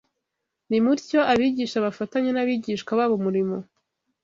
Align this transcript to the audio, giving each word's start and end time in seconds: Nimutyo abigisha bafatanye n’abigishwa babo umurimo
Nimutyo 0.69 1.19
abigisha 1.31 1.77
bafatanye 1.85 2.29
n’abigishwa 2.33 2.91
babo 2.99 3.13
umurimo 3.19 3.55